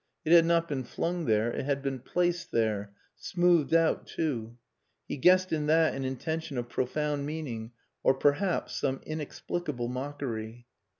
It 0.25 0.31
had 0.33 0.45
not 0.47 0.67
been 0.67 0.83
flung 0.83 1.25
there. 1.25 1.51
It 1.53 1.65
had 1.65 1.83
been 1.83 1.99
placed 1.99 2.51
there 2.51 2.91
smoothed 3.15 3.71
out, 3.75 4.07
too! 4.07 4.57
He 5.07 5.15
guessed 5.15 5.53
in 5.53 5.67
that 5.67 5.93
an 5.93 6.05
intention 6.05 6.57
of 6.57 6.69
profound 6.69 7.27
meaning 7.27 7.73
or 8.01 8.15
perhaps 8.15 8.75
some 8.75 9.01
inexplicable 9.05 9.89
mockery. 9.89 10.65